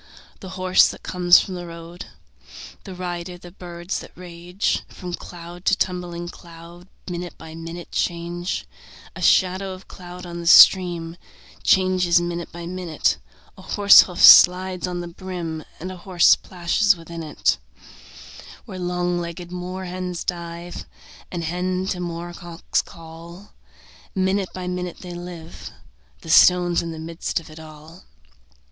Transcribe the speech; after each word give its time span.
The 0.39 0.49
horse 0.57 0.87
that 0.89 1.03
comes 1.03 1.39
from 1.39 1.53
the 1.53 1.67
road. 1.67 2.07
The 2.85 2.95
rider, 2.95 3.37
the 3.37 3.51
birds 3.51 3.99
that 3.99 4.09
range 4.15 4.81
From 4.89 5.13
cloud 5.13 5.63
to 5.65 5.77
tumbling 5.77 6.27
cloud, 6.27 6.87
Minute 7.07 7.37
by 7.37 7.53
minute 7.53 7.91
change; 7.91 8.65
A 9.15 9.21
shadow 9.21 9.73
of 9.73 9.87
cloud 9.87 10.25
on 10.25 10.39
the 10.39 10.47
stream 10.47 11.17
Changes 11.61 12.19
minute 12.19 12.51
by 12.51 12.65
minute; 12.65 13.19
A 13.55 13.61
horse 13.61 14.01
hoof 14.01 14.19
slides 14.25 14.87
on 14.87 15.01
the 15.01 15.07
brim, 15.07 15.63
And 15.79 15.91
a 15.91 15.97
horse 15.97 16.35
plashes 16.35 16.97
within 16.97 17.21
it 17.21 17.59
Where 18.65 18.79
long 18.79 19.19
legged 19.19 19.51
moor 19.51 19.85
hens 19.85 20.23
dive, 20.23 20.85
And 21.31 21.43
hens 21.43 21.91
to 21.91 21.99
moor 21.99 22.33
cocks 22.33 22.81
call. 22.81 23.53
Minute 24.15 24.49
by 24.51 24.65
minute 24.67 25.01
they 25.01 25.13
live: 25.13 25.69
The 26.21 26.31
stone's 26.31 26.81
in 26.81 26.91
the 26.91 26.97
midst 26.97 27.39
of 27.39 27.59
all. 27.59 28.03